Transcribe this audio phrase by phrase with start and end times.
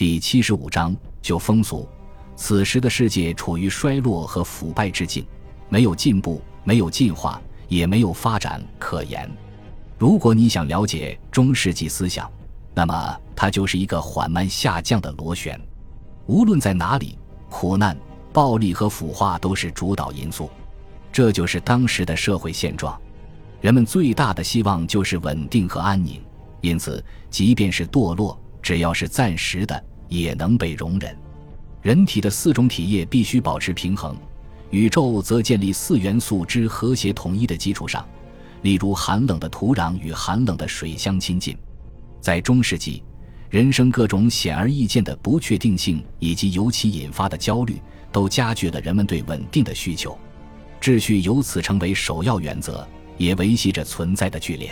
[0.00, 1.86] 第七十五章就风俗。
[2.34, 5.26] 此时的世界处于衰落和腐败之境，
[5.68, 7.38] 没有进步，没有进化，
[7.68, 9.30] 也没有发展可言。
[9.98, 12.32] 如果你想了解中世纪思想，
[12.74, 15.60] 那么它就是一个缓慢下降的螺旋。
[16.24, 17.18] 无论在哪里，
[17.50, 17.94] 苦难、
[18.32, 20.48] 暴力和腐化都是主导因素。
[21.12, 22.98] 这就是当时的社会现状。
[23.60, 26.24] 人们最大的希望就是稳定和安宁，
[26.62, 31.16] 因此，即便是堕落，只要是暂时的，也能被容忍。
[31.80, 34.14] 人体的四种体液必须保持平衡，
[34.68, 38.06] 宇宙则建立四元素之和谐统一的基础上，
[38.60, 41.56] 例如寒冷的土壤与寒冷的水相亲近。
[42.20, 43.02] 在中世纪，
[43.48, 47.80] 人生各种显而易见的不确定性以及由其引发的焦虑，
[48.12, 50.18] 都加剧了人们对稳定的需求。
[50.80, 54.70] 秩序由此成为首要原则，也维系着存在的聚敛。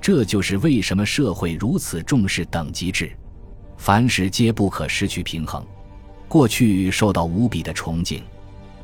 [0.00, 3.10] 这就是为什么社会如此重视等级制，
[3.78, 5.64] 凡事皆不可失去平衡。
[6.28, 8.22] 过去受到无比的崇敬，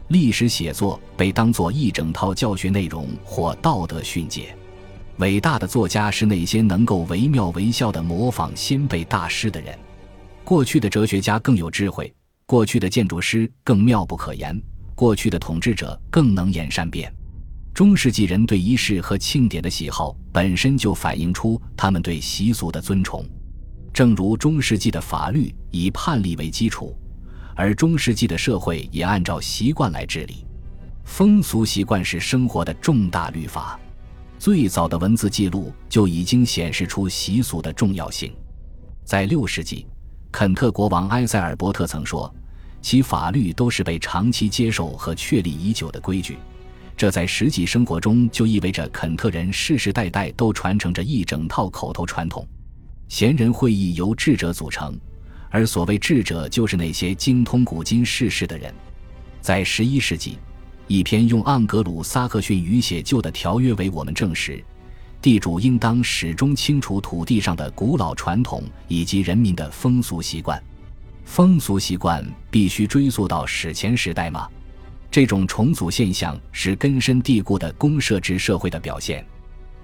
[0.08, 4.56] 历史写作被当作一整套教学内容或道德训诫。
[5.18, 9.78] 伟大的作家是那些能够惟妙惟肖地模仿先辈大师的人。
[10.42, 12.12] 过去的哲学家更有智慧，
[12.46, 14.60] 过去的建筑师更妙不可言，
[14.94, 17.12] 过去的统治者更能言善辩。
[17.72, 23.24] 中世纪人对仪式和庆典的喜好本身就反映出他们对习俗的尊崇。
[23.94, 26.94] 正如中世纪的法律以判例为基础。
[27.54, 30.44] 而中世纪的社会也按照习惯来治理，
[31.04, 33.78] 风俗习惯是生活的重大律法。
[34.36, 38.34] 最早的文字记录就已经显示出习俗的重要性。
[39.04, 39.86] 在六世纪，
[40.32, 42.34] 肯特国王埃塞尔伯特曾说，
[42.82, 46.36] 其法律都是被长期接受和确立已久的规矩。
[46.96, 52.44] 这在实际生活中就意味着肯特人世世代代都传承着一整套口头传统。
[53.08, 54.98] 贤人会议由智者组成。
[55.50, 58.74] 而所谓智者，就是那些精通古今世事的人。
[59.40, 60.36] 在十一世纪，
[60.88, 64.60] 一篇用盎格鲁撒克逊语写就的条约为我们证实，
[65.22, 70.60] 地主应当始终清除土地上的古老传统以及人民的风俗习惯。
[71.24, 74.48] 风俗习惯必须追溯到史前时代吗？
[75.08, 79.24] 这种重组现象是根深蒂固的公社制社会的表现。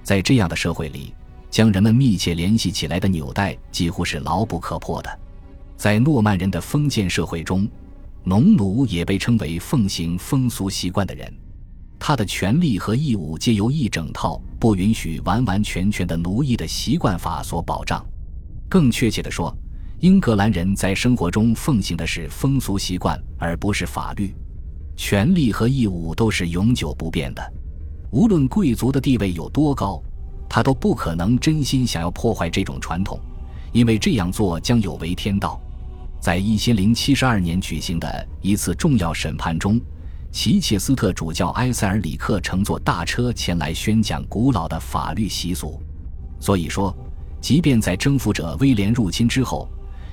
[0.03, 1.15] 在这样的社会里，
[1.51, 5.19] 将人们密切联系起来的纽带几乎是牢不可破的。
[5.77, 7.69] 在诺曼人的封建社会中，
[8.23, 11.33] 农奴也被称为奉行风俗习惯的人，
[11.99, 18.05] 他的权利和义务皆由一整套不允许完完全全的奴役的习惯法所保障。
[18.69, 19.55] 更确切地说，
[20.01, 24.35] 英格兰人在生活中奉行的是风俗习惯，而不是法律。
[24.97, 27.53] 权利和义务都是永久不变的，
[28.13, 30.03] 无论贵族的地位有多高，
[30.51, 33.19] 他都不可能真心想要破坏这种传统，
[33.73, 35.61] 因为这样做将有违天道。
[36.21, 39.81] 在一千零七十二年举行的一次重要审判中，
[40.33, 45.81] 齐切斯特主教埃塞尔里克乘坐大车前来宣讲古老的法律习俗。
[46.41, 46.93] 所以说，
[47.41, 49.69] 即便在征服者威廉入侵之后，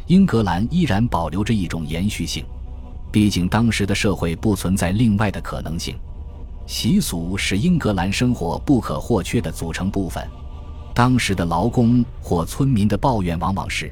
[0.06, 2.46] 英格兰依然保留着一种延续性。
[3.12, 5.98] 毕竟当时的社会不存在另外的可能性。
[6.68, 10.22] 习俗是英格兰生活不可或缺的组成部分。
[10.94, 13.92] 当时的劳工或村民的抱怨往往是。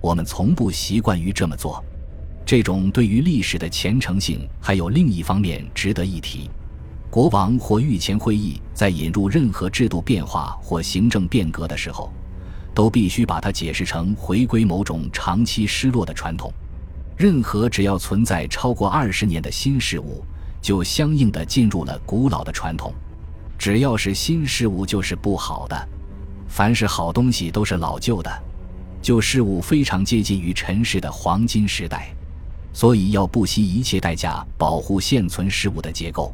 [0.00, 1.82] 我们从不习惯于这么做，
[2.44, 6.50] 这种对于历史的虔诚性还有另一方面值得一提。
[7.08, 12.12] 国王或御前会议在引入任何制度变化或行政变革的时候，
[12.74, 16.52] 都必须把它解释成回归某种长期失落的传统。
[17.16, 20.24] 任何只要存在超过二十年的新事物，
[20.62, 22.94] 就相应的进入了古老的传统。
[23.58, 25.76] 只要是新事物，就是不好的；
[26.48, 28.30] 凡是好东西，都是老旧的。
[29.02, 32.14] 旧事物非常接近于尘世的黄金时代，
[32.72, 36.32] 所以要不惜一切代价保护现存事物的结构。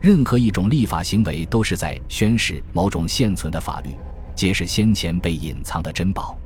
[0.00, 3.90] 任何一种立法行为都是在宣示某种现存的法律，
[4.34, 6.38] 皆是先前被隐藏的珍宝。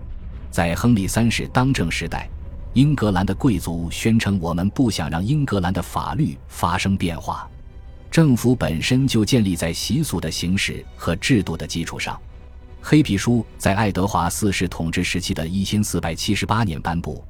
[0.50, 2.28] 在亨利三世当政时代，
[2.74, 7.46] 英格兰的贵族宣称：“我们不想让英格兰的法律发生变化。”
[8.10, 12.18] 政府本身就建立在习俗的形式和制度的基础上。
[12.80, 17.22] 黑皮书在爱德华四世统治时期的一千四百七十八年颁布，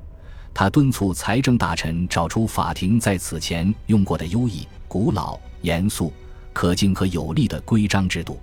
[0.54, 6.12] 他敦促财政大臣找出法庭在此前用过的优异、古老、严肃、
[6.52, 8.38] 可敬和有力的规章制度。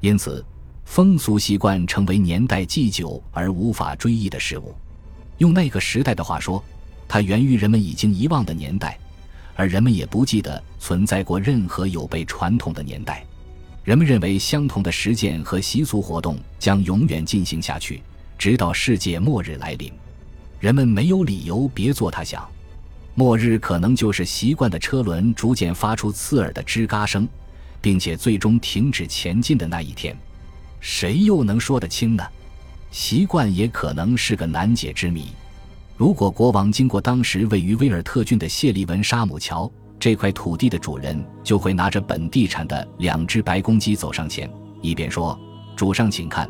[0.00, 0.44] 因此，
[0.86, 4.74] 风俗习惯成为年代既久而无法追忆的事物。
[5.40, 6.62] 用那个时代的话说，
[7.08, 8.98] 它源于人们已经遗忘的年代，
[9.56, 13.24] 而人们也不记得存在过任何有被传统的年代。
[13.82, 18.02] 人们认为，相同的实践和习俗活动将永远进行下去，
[18.36, 19.90] 直到世界末日来临。
[20.58, 22.46] 人们没有理由别做他想。
[23.14, 27.26] 末日可能就是习惯的车轮逐渐发出刺耳的吱嘎声，
[27.80, 30.14] 并且最终停止前进的那一天。
[30.80, 32.22] 谁又能说得清呢？
[32.90, 35.28] 习惯也可能是个难解之谜。
[35.96, 44.50] 如果国王经过当时位于威尔特郡的谢利文沙姆桥，这块土地的主人就会拿着本地产的两只白公鸡走上前，
[44.80, 45.38] 一边说
[45.76, 46.48] ：“主上，请看，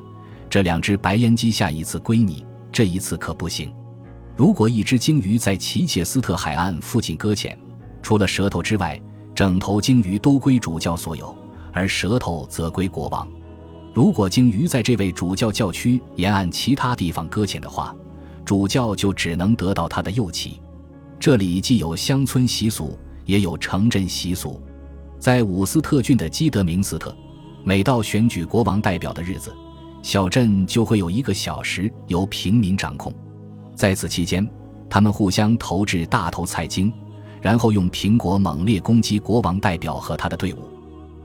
[0.49, 3.73] 这两只白烟鸡下一次归你，这一次可不行。”
[4.37, 7.59] 如果一只鲸鱼在奇切斯特海岸附近搁浅，
[8.01, 8.99] 除了舌头之外，
[9.35, 11.37] 整头鲸鱼都归主教所有，
[11.73, 13.29] 而舌头则归国王。
[13.93, 17.95] 如果鲸鱼在这位主教教区沿岸其他地方搁浅的话，
[18.45, 20.61] 主教就只能得到他的幼鳍。
[21.19, 24.63] 这里既有乡村习俗，也有城镇习俗。
[25.19, 27.15] 在伍斯特郡的基德明斯特，
[27.65, 29.53] 每到选举国王代表的日子，
[30.03, 33.13] 小镇就会有一个小时由平民掌控。
[33.75, 34.49] 在此期间，
[34.89, 36.93] 他们互相投掷大头菜茎，
[37.43, 40.59] 然后用苹果猛烈攻击国王代表和他的队伍。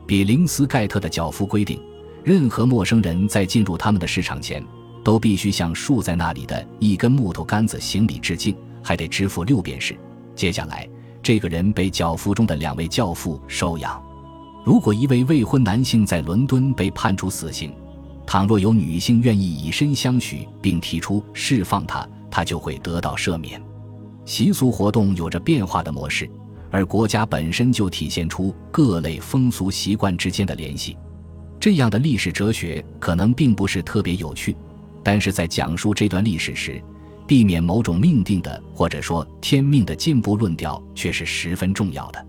[0.08, 1.80] 比林斯盖特的教夫规定。
[2.25, 4.66] 任何陌生人在进入他们的市场前，
[5.04, 9.95] 都必须向竖在那里的一根木头杆子行礼致敬，还得支付六便士。
[10.33, 10.89] 接下来，
[11.22, 14.04] 这个人被教父中的两位教父收养。
[14.66, 17.72] 如果一位未婚男性在伦敦被判处死刑，
[18.25, 23.62] 倘若有女性愿意以身相许并提出释放他，他就会得到赦免。
[24.25, 26.27] 习俗活动有着变化的模式，
[26.72, 30.98] 而国家本身就体现出各类风俗习惯之间的联系。
[31.60, 34.56] 这样的历史哲学可能并不是特别有趣，
[35.04, 36.81] 但是在讲述这段历史时，
[37.28, 42.25] 避免某种命定的或者说天命的进步论调却是十分重要的。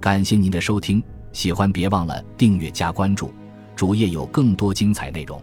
[0.00, 1.02] 感谢您的收听，
[1.32, 3.32] 喜欢别忘了订阅加关注，
[3.74, 5.40] 主页有更多精彩内容。